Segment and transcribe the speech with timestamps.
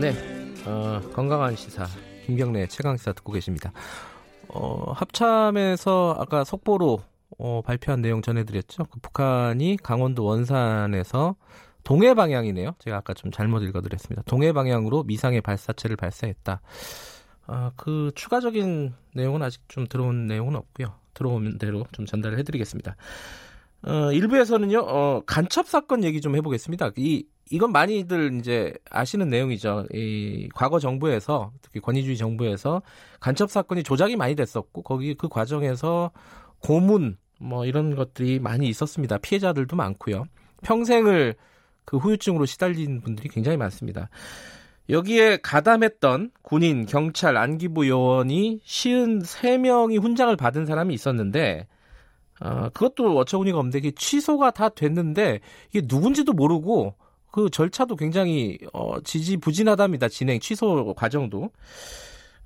[0.00, 0.14] 네,
[0.64, 1.86] 어, 건강한 시사
[2.24, 3.70] 김경래 최강 시사 듣고 계십니다.
[4.48, 7.02] 어, 합참에서 아까 속보로
[7.38, 8.84] 어, 발표한 내용 전해드렸죠.
[8.84, 11.36] 그 북한이 강원도 원산에서
[11.84, 12.76] 동해 방향이네요.
[12.78, 14.22] 제가 아까 좀 잘못 읽어드렸습니다.
[14.22, 16.62] 동해 방향으로 미상의 발사체를 발사했다.
[17.46, 20.94] 아, 그 추가적인 내용은 아직 좀 들어온 내용은 없고요.
[21.12, 22.96] 들어오는 대로 좀 전달을 해드리겠습니다.
[23.82, 26.92] 어, 일부에서는요, 어, 간첩 사건 얘기 좀 해보겠습니다.
[26.96, 29.86] 이, 이건 많이들 이제 아시는 내용이죠.
[29.92, 32.80] 이 과거 정부에서, 특히 권위주의 정부에서
[33.18, 36.12] 간첩 사건이 조작이 많이 됐었고, 거기 그 과정에서
[36.60, 39.18] 고문, 뭐 이런 것들이 많이 있었습니다.
[39.18, 40.24] 피해자들도 많고요.
[40.62, 41.34] 평생을
[41.84, 44.10] 그 후유증으로 시달린 분들이 굉장히 많습니다.
[44.88, 51.66] 여기에 가담했던 군인, 경찰, 안기부 요원이 53명이 훈장을 받은 사람이 있었는데,
[52.40, 55.40] 어, 그것도 어처구니가 없는데, 취소가 다 됐는데,
[55.70, 56.94] 이게 누군지도 모르고,
[57.32, 60.08] 그 절차도 굉장히, 어, 지지부진하답니다.
[60.08, 61.50] 진행, 취소 과정도.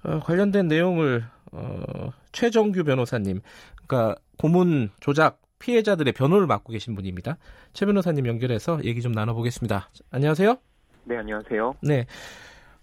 [0.02, 3.40] 어, 관련된 내용을, 어, 최정규 변호사님,
[3.86, 7.38] 그러니까 고문 조작 피해자들의 변호를 맡고 계신 분입니다.
[7.72, 9.88] 최 변호사님 연결해서 얘기 좀 나눠보겠습니다.
[10.10, 10.56] 안녕하세요.
[11.04, 11.74] 네, 안녕하세요.
[11.82, 12.06] 네.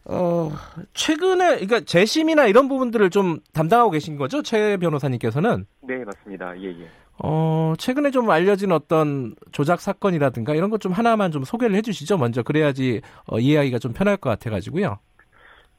[0.05, 0.51] 어,
[0.95, 4.41] 최근에, 그러니까 재심이나 이런 부분들을 좀 담당하고 계신 거죠?
[4.41, 5.67] 최 변호사님께서는?
[5.81, 6.59] 네, 맞습니다.
[6.59, 6.89] 예, 예.
[7.23, 12.17] 어, 최근에 좀 알려진 어떤 조작 사건이라든가 이런 것 좀 하나만 좀 소개를 해 주시죠.
[12.17, 12.41] 먼저.
[12.41, 14.97] 그래야지 어, 이해하기가 좀 편할 것 같아가지고요.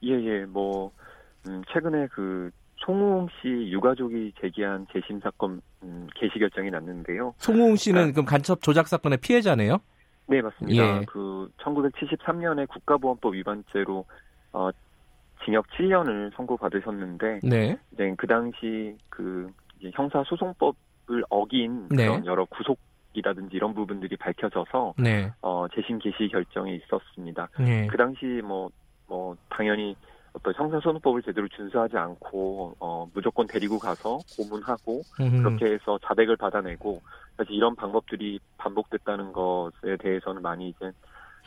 [0.04, 0.44] 예, 예.
[0.46, 0.92] 뭐,
[1.48, 7.34] 음, 최근에 그 송우웅 씨 유가족이 제기한 재심 사건 음, 개시 결정이 났는데요.
[7.38, 9.78] 송우웅 씨는 아, 그럼 간첩 조작 사건의 피해자네요?
[10.28, 10.82] 네, 맞습니다.
[11.00, 11.04] 예.
[11.08, 14.04] 그 1973년에 국가보안법 위반죄로
[14.52, 14.70] 어,
[15.44, 17.76] 징역 7년을 선고받으셨는데, 네.
[17.92, 19.50] 이제 그 당시 그
[19.92, 20.76] 형사소송법
[21.12, 22.06] 을 어긴 네.
[22.06, 22.78] 그런 여러 구속
[23.14, 25.30] 이라든지 이런 부분들이 밝혀져서 네.
[25.42, 27.48] 어, 재심 개시 결정이 있었습니다.
[27.58, 27.86] 네.
[27.86, 28.70] 그 당시 뭐뭐
[29.06, 29.94] 뭐 당연히
[30.32, 35.42] 어떤 형사소송법을 제대로 준수하지 않고 어, 무조건 데리고 가서 고문하고 음흠.
[35.42, 37.02] 그렇게 해서 자백을 받아내고
[37.36, 40.90] 사실 이런 방법들이 반복됐다는 것에 대해서는 많이 이제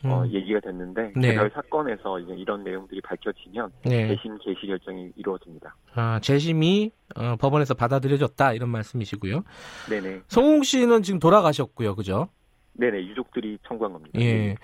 [0.04, 0.32] 어, 음.
[0.32, 1.30] 얘기가 됐는데 네.
[1.30, 4.10] 개별 사건에서 이제 이런 내용들이 밝혀지면 네.
[4.10, 5.76] 재심 개시 결정이 이루어집니다.
[5.94, 9.44] 아 재심이 어, 법원에서 받아들여졌다 이런 말씀이시고요.
[9.90, 10.22] 네네.
[10.28, 12.28] 성웅 씨는 지금 돌아가셨고요, 그죠?
[12.74, 14.20] 네네 유족들이 청구한 겁니다.
[14.20, 14.56] 예.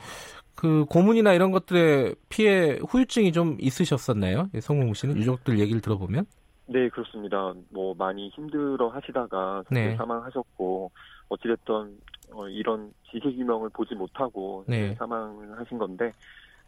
[0.53, 4.49] 그 고문이나 이런 것들의 피해 후유증이 좀 있으셨었나요?
[4.59, 6.25] 성웅 씨는 유족들 얘기를 들어보면?
[6.67, 7.53] 네 그렇습니다.
[7.69, 9.95] 뭐 많이 힘들어 하시다가 네.
[9.95, 10.91] 사망하셨고
[11.29, 11.97] 어찌됐든
[12.33, 14.95] 어, 이런 지식 유명을 보지 못하고 네.
[14.95, 16.13] 사망을 하신 건데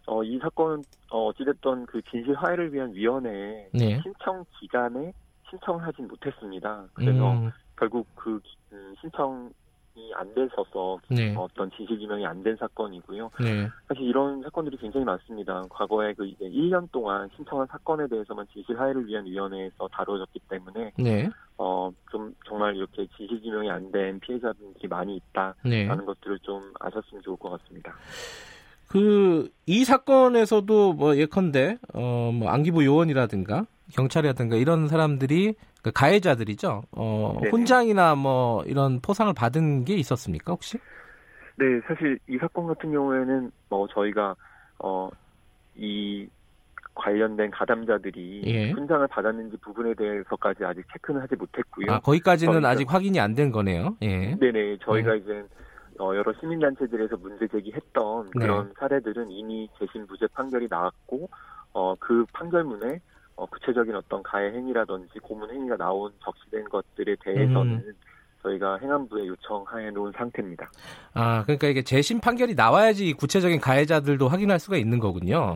[0.08, 4.00] 어, 이 사건은 어, 어찌됐든 그 진실 화해를 위한 위원회 네.
[4.04, 5.14] 신청 기간에
[5.50, 6.88] 신청을 하진 못했습니다.
[6.94, 7.52] 그래서 음.
[7.78, 8.40] 결국 그
[8.72, 9.52] 음, 신청이
[10.16, 11.34] 안 되셔서 네.
[11.38, 13.30] 어떤 진실 규명이 안 된 사건이고요.
[13.40, 13.70] 네.
[13.88, 15.64] 사실 이런 사건들이 굉장히 많습니다.
[15.70, 21.30] 과거에 그 이제 1년 동안 신청한 사건에 대해서만 진실 화해를 위한 위원회에서 다뤄졌기 때문에 네.
[21.58, 25.88] 어, 좀 정말 이렇게 진실 규명이 안 된 피해자분들이 많이 있다라는 네.
[25.88, 27.94] 것들을 좀 아셨으면 좋을 것 같습니다.
[28.90, 36.84] 그 이 사건에서도 뭐 예컨대 어 뭐 안기부 요원이라든가 경찰이라든가 이런 사람들이 그 가해자들이죠.
[36.92, 37.50] 어 네네.
[37.50, 40.78] 훈장이나 뭐 이런 포상을 받은 게 있었습니까 혹시?
[41.58, 44.36] 네, 사실 이 사건 같은 경우에는 뭐 저희가
[44.80, 45.10] 어
[45.76, 46.28] 이
[46.96, 48.72] 관련된 가담자들이 예.
[48.72, 51.92] 훈장을 받았는지 부분에 대해서까지 아직 체크는 하지 못했고요.
[51.92, 53.96] 아, 거기까지는 저희가, 아직 확인이 안 된 거네요.
[54.04, 54.36] 예.
[54.36, 54.78] 네네.
[54.86, 55.18] 저희가 예.
[55.18, 55.44] 이제
[56.00, 58.46] 어, 여러 시민단체들에서 문제 제기했던 네.
[58.46, 61.30] 그런 사례들은 이미 재심 무죄 판결이 나왔고
[61.74, 63.00] 어, 그 판결문에
[63.36, 67.94] 어, 구체적인 어떤 가해 행위라든지 고문 행위가 나온 적시된 것들에 대해서는 음.
[68.44, 70.70] 저희가 행안부에 요청해 놓은 상태입니다.
[71.14, 75.56] 아, 그러니까 이게 재심 판결이 나와야지 구체적인 가해자들도 확인할 수가 있는 거군요.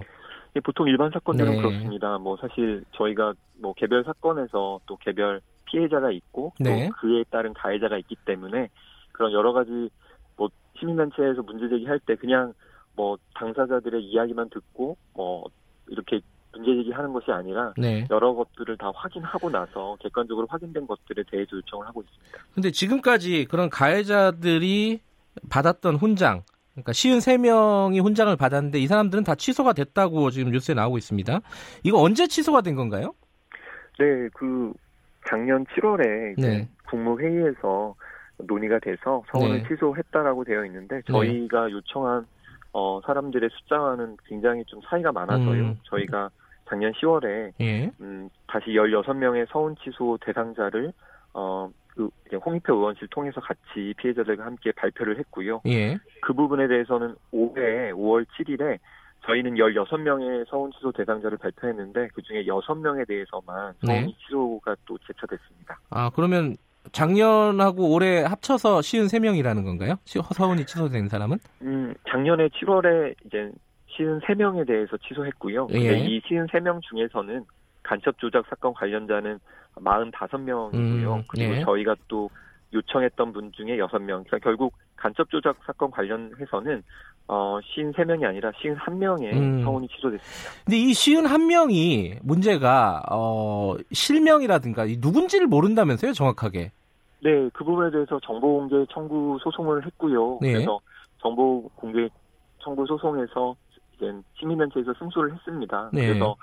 [0.57, 1.57] 예, 보통 일반 사건들은 네.
[1.57, 2.17] 그렇습니다.
[2.17, 6.87] 뭐 사실 저희가 뭐 개별 사건에서 또 개별 피해자가 있고 네.
[6.87, 8.69] 또 그에 따른 가해자가 있기 때문에
[9.11, 9.89] 그런 여러 가지
[10.35, 10.49] 뭐
[10.79, 12.53] 시민단체에서 문제 제기할 때 그냥
[12.95, 15.45] 뭐 당사자들의 이야기만 듣고 뭐
[15.87, 16.21] 이렇게
[16.53, 18.07] 문제 제기하는 것이 아니라 네.
[18.09, 22.39] 여러 것들을 다 확인하고 나서 객관적으로 확인된 것들에 대해서 요청을 하고 있습니다.
[22.55, 25.01] 근데 지금까지 그런 가해자들이
[25.49, 26.41] 받았던 훈장
[26.77, 31.39] 그러니까 시은 3명이 훈장을 받았는데 이 사람들은 다 취소가 됐다고 지금 뉴스에 나오고 있습니다.
[31.83, 33.13] 이거 언제 취소가 된 건가요?
[33.99, 34.71] 네, 그
[35.27, 36.69] 작년 7월에 네.
[36.87, 37.95] 국무회의에서
[38.37, 39.67] 논의가 돼서 서울은 네.
[39.67, 41.01] 취소했다라고 되어 있는데 네.
[41.07, 41.71] 저희가 네.
[41.71, 42.27] 요청한
[42.73, 45.63] 어, 사람들의 숫자와는 굉장히 좀 차이가 많아서요.
[45.63, 45.79] 음.
[45.85, 46.29] 저희가
[46.69, 47.91] 작년 10월에 예.
[48.01, 50.93] 음, 다시 16명의 서운 취소 대상자를
[51.33, 51.86] 어, 그
[52.45, 55.61] 홍익표 의원실 통해서 같이 피해자들과 함께 발표를 했고요.
[55.67, 55.97] 예.
[56.21, 58.77] 그 부분에 대해서는 올해 5월 7일에
[59.25, 64.15] 저희는 16명의 서운 취소 대상자를 발표했는데 그중에 6명에 대해서만 서운 네.
[64.19, 65.79] 취소가 또 제쳐됐습니다.
[65.89, 66.55] 아, 그러면
[66.91, 69.95] 작년하고 올해 합쳐서 시은 3명이라는 건가요?
[70.05, 71.37] 서운이 취소된 사람은?
[71.63, 73.51] 음, 작년에 7월에 이제
[73.87, 75.67] 시은 3명에 대해서 취소했고요.
[75.73, 75.97] 예.
[75.99, 77.43] 이 시은 3명 중에서는
[77.83, 79.39] 간첩 조작 사건 관련자는
[79.83, 81.15] 45명이고요.
[81.15, 81.61] 음, 그리고 예.
[81.63, 82.29] 저희가 또
[82.73, 84.07] 요청했던 분 중에 6명.
[84.07, 86.83] 그러니까 결국 간첩 조작 사건 관련해서는
[87.27, 89.63] 어, 53명이 아니라 51명의 음.
[89.63, 90.63] 서운이 취소됐습니다.
[90.65, 96.71] 근데 이 51명이 문제가 어, 실명이라든가 누군지를 모른다면서요, 정확하게?
[97.23, 100.39] 네, 그 부분에 대해서 정보 공개 청구 소송을 했고요.
[100.41, 100.53] 네.
[100.53, 100.79] 그래서
[101.19, 102.07] 정보 공개
[102.59, 103.55] 청구 소송에서
[103.95, 105.89] 이제 시민단체에서 승소를 했습니다.
[105.91, 106.07] 네.
[106.07, 106.35] 그래서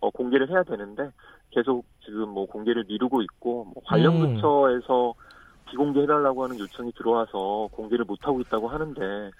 [0.00, 1.10] 어, 공개를 해야 되는데
[1.52, 4.34] 계속 지금 뭐 공개를 미루고 있고 뭐 관련 음.
[4.34, 5.14] 부처에서
[5.70, 9.30] 비공개해달라고 하는 요청이 들어와서 공개를 못하고 있다고 하는데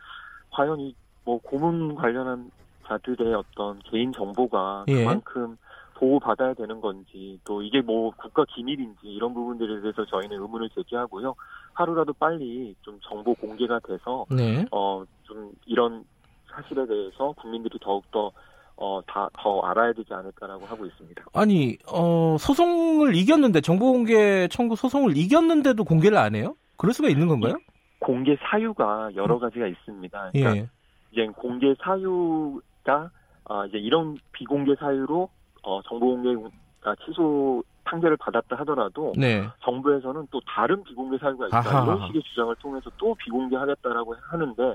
[0.51, 0.95] 과연 이
[1.25, 2.51] 뭐 고문 관련한
[2.87, 5.05] 자들의 어떤 개인 정보가 예.
[5.05, 5.57] 그만큼
[5.95, 11.35] 보호받아야 되는 건지 또 이게 뭐 국가 기밀인지 이런 부분들에 대해서 저희는 의문을 제기하고요.
[11.75, 14.65] 하루라도 빨리 좀 정보 공개가 돼서 네.
[14.71, 16.05] 어좀 이런
[16.51, 18.33] 사실에 대해서 국민들이 더욱더
[18.77, 21.25] 어, 다, 더 알아야 되지 않을까라고 하고 있습니다.
[21.35, 26.57] 아니, 어, 소송을 이겼는데, 정보공개 청구 소송을 이겼는데도 공개를 안 해요?
[26.77, 27.55] 그럴 수가 있는 건가요?
[28.01, 30.31] 공개 사유가 여러 가지가 있습니다.
[30.33, 30.69] 그러니까 예.
[31.13, 33.11] 이제 공개 사유가,
[33.45, 35.29] 아, 이제 이런 비공개 사유로,
[35.63, 39.45] 어, 정보공개가 취소 판결을 받았다 하더라도, 네.
[39.63, 41.59] 정부에서는 또 다른 비공개 사유가 있다.
[41.59, 41.85] 아하.
[41.85, 44.75] 이런 식의 주장을 통해서 또 비공개하겠다라고 하는데,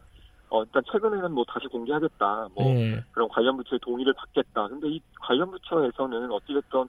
[0.50, 3.04] 어, 일단 최근에는 뭐 다시 공개하겠다, 뭐 네.
[3.12, 4.68] 그런 관련 부처의 동의를 받겠다.
[4.68, 6.88] 근데 이 관련 부처에서는 어찌됐든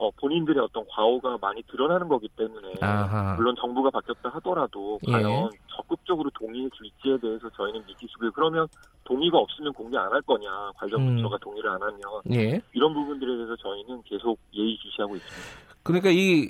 [0.00, 3.34] 어, 본인들의 어떤 과오가 많이 드러나는 거기 때문에 아하.
[3.34, 5.12] 물론 정부가 바뀌었다 하더라도 예.
[5.12, 5.58] 과연 예.
[5.74, 8.30] 적극적으로 동의해 줄지에 대해서 저희는 미지수고요.
[8.30, 8.68] 그러면
[9.04, 11.16] 동의가 없으면 공개 안 할 거냐 관련 음.
[11.16, 12.00] 부처가 동의를 안 하면
[12.30, 12.60] 예.
[12.74, 15.48] 이런 부분들에 대해서 저희는 계속 예의주시하고 있습니다.
[15.82, 16.48] 그러니까 이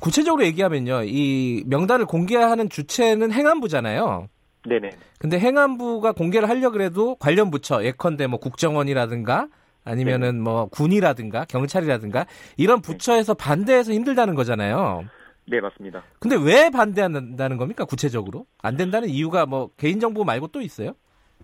[0.00, 4.26] 구체적으로 얘기하면요, 이 명단을 공개하는 주체는 행안부잖아요.
[4.68, 4.90] 네네.
[5.18, 9.48] 근데 행안부가 공개를 하려 그래도 관련 부처 예컨대 뭐 국정원이라든가
[9.84, 10.42] 아니면은 네.
[10.42, 12.26] 뭐 군이라든가 경찰이라든가
[12.56, 12.86] 이런 네.
[12.86, 15.04] 부처에서 반대해서 힘들다는 거잖아요.
[15.48, 16.04] 네, 맞습니다.
[16.20, 17.84] 근데 왜 반대한다는 겁니까?
[17.84, 18.46] 구체적으로?
[18.62, 20.92] 안 된다는 이유가 뭐 개인정보 말고 또 있어요?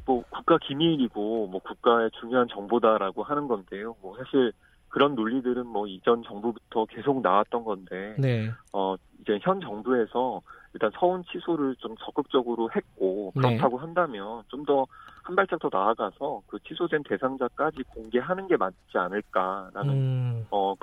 [0.06, 3.97] 뭐 국가 기밀이고 뭐 국가의 중요한 정보다라고 하는 건데요.
[4.00, 4.53] 뭐 사실
[4.88, 8.50] 그런 논리들은 뭐 이전 정부부터 계속 나왔던 건데 네.
[8.73, 10.41] 어 이제 현 정부에서
[10.78, 13.40] 일단 서운 취소를 좀 적극적으로 했고 네.
[13.42, 13.80] 그렇다고 네.
[13.84, 14.86] 한다면 좀 더
[15.25, 20.46] 한 발짝 더 나아가서 그 취소된 대상자까지 공개하는 게 맞지 않을까라는 음.
[20.50, 20.75] 어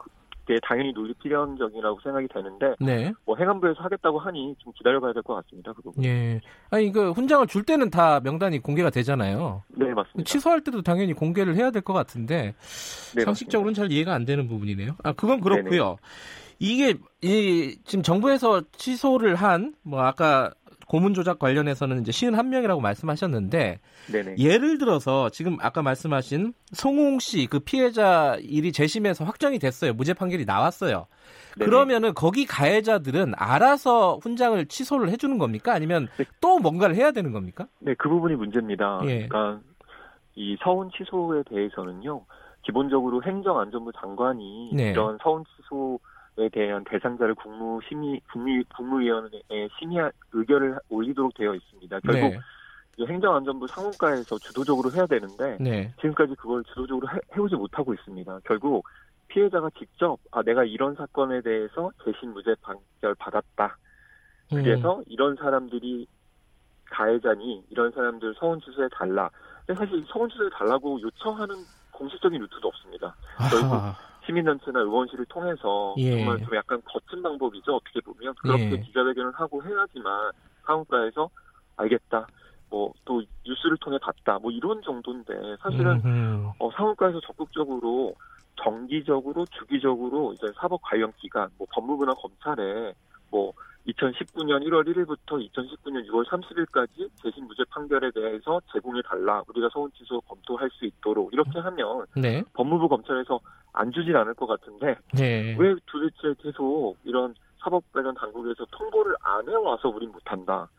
[0.45, 3.11] 그게 당연히 논리 필연적이라고 생각이 되는데 네.
[3.25, 5.73] 뭐 행안부에서 하겠다고 하니 좀 기다려봐야 될 것 같습니다.
[5.73, 6.03] 그 부분.
[6.03, 6.41] 예.
[6.69, 9.63] 아니 그 훈장을 줄 때는 다 명단이 공개가 되잖아요.
[9.69, 10.29] 네 맞습니다.
[10.29, 12.53] 취소할 때도 당연히 공개를 해야 될 것 같은데
[13.15, 14.91] 네, 상식적으로는 잘 이해가 안 되는 부분이네요.
[15.03, 15.83] 아 그건 그렇고요.
[15.83, 15.95] 네네.
[16.59, 20.51] 이게 이 지금 정부에서 취소를 한 뭐 아까
[20.87, 23.79] 고문 조작 관련해서는 이제 시은 한 명이라고 말씀하셨는데
[24.11, 24.35] 네네.
[24.37, 29.93] 예를 들어서 지금 아까 말씀하신 송웅 씨 그 피해자 일이 재심에서 확정이 됐어요.
[29.93, 31.07] 무죄 판결이 나왔어요.
[31.57, 31.65] 네네.
[31.69, 35.73] 그러면은 거기 가해자들은 알아서 훈장을 취소를 해주는 겁니까?
[35.73, 36.25] 아니면 네.
[36.39, 37.67] 또 뭔가를 해야 되는 겁니까?
[37.79, 38.99] 네, 그 부분이 문제입니다.
[39.05, 39.27] 예.
[39.27, 39.61] 그러니까
[40.35, 42.25] 이 서운 취소에 대해서는요.
[42.63, 44.91] 기본적으로 행정안전부 장관이 네.
[44.91, 46.14] 이런 서운 취소 에
[46.51, 51.99] 대한 대상자를 국무 심의 국무 국무위원회에 심의 의결을 올리도록 되어 있습니다.
[52.01, 52.35] 결국
[52.97, 53.05] 네.
[53.07, 55.93] 행정안전부 상무과에서 주도적으로 해야 되는데 네.
[55.97, 58.39] 지금까지 그걸 주도적으로 해, 해오지 못하고 있습니다.
[58.45, 58.85] 결국
[59.27, 63.77] 피해자가 직접 아 내가 이런 사건에 대해서 재심 무죄 판결 받았다.
[64.49, 65.03] 그래서 음.
[65.07, 66.07] 이런 사람들이
[66.85, 69.29] 가해자니 이런 사람들 서원 취소해 달라.
[69.65, 71.55] 근데 사실 서원 취소해 달라고 요청하는
[71.91, 73.15] 공식적인 루트도 없습니다.
[73.49, 73.71] 결국
[74.25, 76.11] 시민단체나 의원실을 통해서 예.
[76.17, 77.75] 정말 좀 약간 거친 방법이죠.
[77.75, 78.77] 어떻게 보면 그렇게 예.
[78.79, 80.31] 기자회견을 하고 해야지만
[80.65, 81.29] 사무과에서
[81.77, 82.27] 알겠다.
[82.69, 84.39] 뭐 또 뉴스를 통해 봤다.
[84.39, 86.01] 뭐 이런 정도인데 사실은
[86.59, 88.15] 어, 사무과에서 적극적으로
[88.61, 92.93] 정기적으로 주기적으로 이제 사법 관련 기관, 뭐 법무부나 검찰에
[93.29, 93.53] 뭐
[93.87, 99.43] 2019년 1월 1일부터 2019년 6월 30일까지 재심 무죄 판결에 대해서 제공해 달라.
[99.47, 102.43] 우리가 소원 취소 검토할 수 있도록 이렇게 하면 네.
[102.53, 103.39] 법무부 검찰에서
[103.75, 105.55] 안 주진 않을 것 같은데 네.
[105.59, 110.69] 왜 도대체 계속 이런 사법 관련 당국에서 통보를 안 해와서 우린 못한다.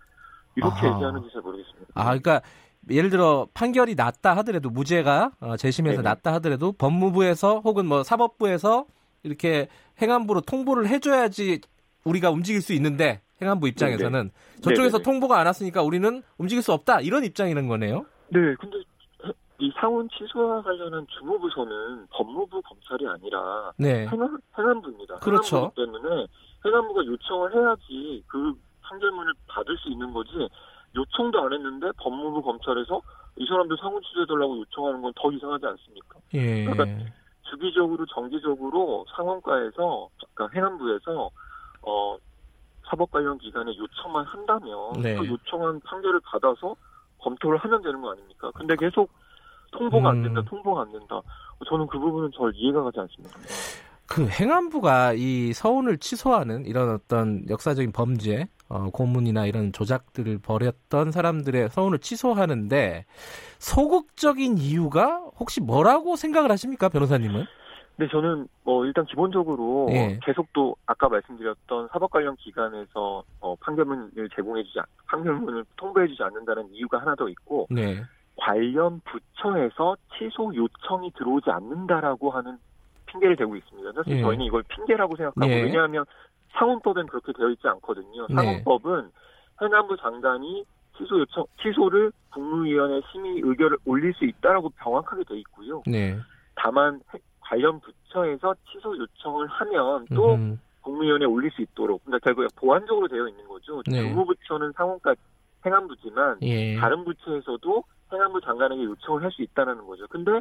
[0.57, 0.95] 이렇게 아하.
[0.95, 1.93] 얘기하는지 잘 모르겠습니다.
[1.95, 2.41] 아, 그러니까
[2.89, 6.09] 예를 들어 판결이 났다 하더라도 무죄가 어, 재심에서 네네.
[6.09, 8.87] 났다 하더라도 법무부에서 혹은 뭐 사법부에서
[9.23, 9.69] 이렇게
[10.01, 11.61] 행안부로 통보를 해줘야지
[12.05, 14.61] 우리가 움직일 수 있는데 행안부 입장에서는 네네.
[14.63, 15.03] 저쪽에서 네네.
[15.03, 18.07] 통보가 안 왔으니까 우리는 움직일 수 없다 이런 입장이라는 거네요.
[18.29, 18.79] 네, 근데
[19.59, 24.07] 이 상원 취소와 관련한 주무부서는 법무부 검찰이 아니라 네.
[24.07, 25.17] 행안, 행안부입니다.
[25.17, 25.57] 그렇죠.
[25.57, 26.27] 행안부 때문에
[26.65, 30.31] 행안부가 요청을 해야지 그 판결문을 받을 수 있는 거지
[30.95, 33.01] 요청도 안 했는데 법무부 검찰에서
[33.37, 36.19] 이 사람들 상원 취소해달라고 요청하는 건 더 이상하지 않습니까?
[36.35, 36.65] 예.
[36.65, 37.11] 그러니까
[37.51, 41.31] 주기적으로 정기적으로 상원과에서 그러니까 행안부에서
[41.83, 42.17] 어
[42.89, 45.17] 사법 관련 기관에 요청만 한다면 네.
[45.17, 46.77] 그 요청한 판결을 받아서
[47.19, 48.51] 검토를 하면 되는 거 아닙니까?
[48.55, 49.11] 근데 계속
[49.73, 50.45] 통보가 안 된다, 음.
[50.45, 51.21] 통보가 안 된다.
[51.69, 53.39] 저는 그 부분은 절 이해가 가지 않습니다.
[54.09, 61.71] 그 행안부가 이 서운을 취소하는 이런 어떤 역사적인 범죄, 어, 고문이나 이런 조작들을 벌였던 사람들의
[61.71, 63.05] 서운을 취소하는데
[63.59, 67.47] 소극적인 이유가 혹시 뭐라고 생각을 하십니까, 변호사님은?
[67.99, 70.21] 네, 저는 뭐 일단 기본적으로 예.
[70.23, 77.15] 계속 또 아까 말씀드렸던 사법 관련 기관에서 어, 판결문을 제공해주지 판결문을 통보해주지 않는다는 이유가 하나
[77.15, 78.03] 더 있고 네.
[78.47, 82.59] 관련 부처에서 취소 요청이 들어오지 않는다라고 하는
[83.07, 83.93] 핑계를 대고 있습니다.
[83.93, 84.23] 사실 예.
[84.23, 85.63] 저희는 이걸 핑계라고 생각하고 예.
[85.63, 86.05] 왜냐하면
[86.53, 88.27] 상원법엔 그렇게 되어 있지 않거든요.
[88.29, 88.35] 네.
[88.37, 89.67] 상원법은 네.
[89.67, 90.65] 행안부 장관이
[90.97, 95.83] 취소 요청 취소를 국무위원회 심의 의결을 올릴 수 있다라고 명확하게 되어 있고요.
[95.85, 96.17] 네.
[96.55, 97.01] 다만
[97.41, 100.61] 관련 부처에서 취소 요청을 하면 또 음.
[100.83, 103.83] 국무위원회에 올릴 수 있도록 그러니까 결국 보완적으로 되어 있는 거죠.
[103.91, 104.03] 네.
[104.03, 105.17] 주무부처는 상원과
[105.65, 106.77] 행안부지만 예.
[106.77, 110.07] 다른 부처에서도 행안부 장관에게 요청을 할 수 있다는 거죠.
[110.09, 110.41] 근데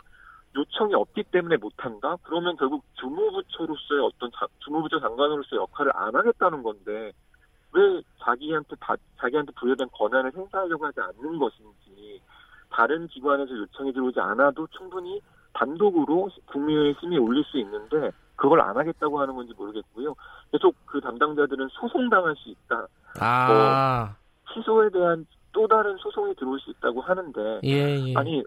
[0.56, 2.16] 요청이 없기 때문에 못한다?
[2.24, 7.12] 그러면 결국 주무부처로서의 어떤 자, 주무부처 장관으로서의 역할을 안 하겠다는 건데
[7.74, 12.22] 왜 자기한테 다, 자기한테 부여된 권한을 행사하려고 하지 않는 것인지
[12.72, 15.22] 다른 기관에서 요청이 들어오지 않아도 충분히
[15.54, 20.14] 단독으로 국민의 힘이 올릴 수 있는데 그걸 안 하겠다고 하는 건지 모르겠고요.
[20.52, 22.88] 계속 그 담당자들은 소송당할 수 있다.
[23.20, 23.48] 아.
[23.48, 25.26] 뭐 취소에 대한
[25.56, 28.14] 또 다른 소송이 들어올 수 있다고 하는데 예, 예.
[28.16, 28.44] 아니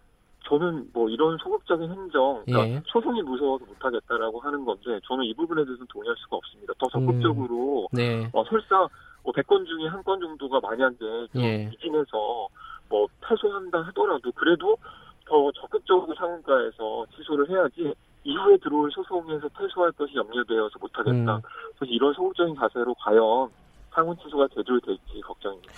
[0.46, 2.82] 저는 뭐 이런 소극적인 행정, 그러니까 예.
[2.86, 6.74] 소송이 무서워서 못하겠다라고 하는 건데 저는 이 부분에 대해서는 동의할 수가 없습니다.
[6.78, 7.96] 더 적극적으로 음.
[7.96, 8.28] 네.
[8.34, 8.86] 어, 설사
[9.24, 10.96] 뭐 100건 중에 한 건 정도가 만약에
[11.36, 11.70] 예.
[11.72, 12.46] 이진해서
[12.90, 14.76] 뭐 패소한다 하더라도 그래도
[15.24, 21.36] 더 적극적으로 상가에서 취소를 해야지 이후에 들어올 소송에서 패소할 것이 염려되어서 못하겠다.
[21.36, 21.40] 음.
[21.78, 23.48] 그래서 이런 소극적인 자세로 과연
[23.94, 25.72] 상원 취소가 제대로 될지 걱정입니다.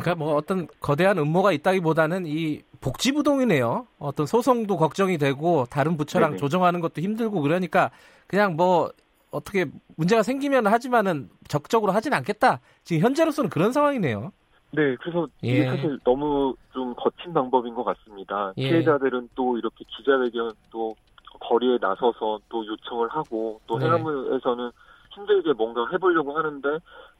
[0.00, 3.86] 그러니까 뭐 어떤 거대한 음모가 있다기보다는 이 복지부동이네요.
[3.98, 6.38] 어떤 소송도 걱정이 되고 다른 부처랑 네네.
[6.38, 7.90] 조정하는 것도 힘들고 그러니까
[8.26, 8.90] 그냥 뭐
[9.30, 12.60] 어떻게 문제가 생기면 하지만은 적극적으로 하진 않겠다.
[12.84, 14.32] 지금 현재로서는 그런 상황이네요.
[14.72, 15.66] 네, 그래서 이게 예.
[15.66, 18.52] 사실 너무 좀 거친 방법인 것 같습니다.
[18.56, 18.68] 예.
[18.68, 20.94] 피해자들은 또 이렇게 기자회견 또
[21.40, 23.86] 거리에 나서서 또 요청을 하고 또 네.
[23.86, 24.70] 해남에서는
[25.14, 26.68] 힘들게 뭔가 해보려고 하는데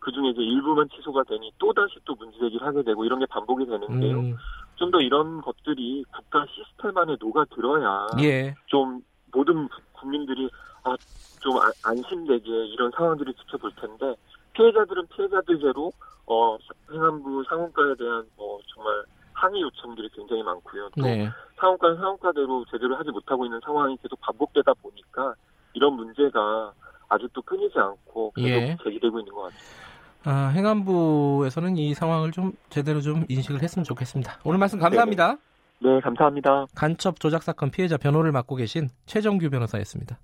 [0.06, 3.26] 그 중에 이제 일부만 취소가 되니 또 다시 또 문제 제기를 하게 되고 이런 게
[3.26, 4.20] 반복이 되는데요.
[4.20, 4.36] 음.
[4.76, 8.54] 좀더 이런 것들이 국가 시스템 안에 녹아들어야 예.
[8.66, 10.48] 좀 모든 국민들이
[10.84, 10.94] 아,
[11.40, 14.14] 좀 안심되게 이런 상황들을 지켜볼 텐데
[14.52, 15.90] 피해자들은 피해자들대로
[16.26, 16.56] 어,
[16.92, 20.88] 행안부 상원가에 대한 어, 정말 항의 요청들이 굉장히 많고요.
[20.96, 21.28] 또 네.
[21.56, 25.34] 상원가는 상원가대로 제대로 하지 못하고 있는 상황이 계속 반복되다 보니까
[25.72, 26.72] 이런 문제가
[27.08, 28.76] 아직도 끊이지 않고 계속 예.
[28.84, 29.85] 제기되고 있는 것 같습니다.
[30.28, 34.40] 아, 행안부에서는 이 상황을 좀 제대로 좀 인식을 했으면 좋겠습니다.
[34.42, 35.36] 오늘 말씀 감사합니다.
[35.80, 36.66] 네, 네 감사합니다.
[36.74, 40.18] 간첩 조작 사건 피해자 변호를 맡고 계신 최정규 변호사였습니다.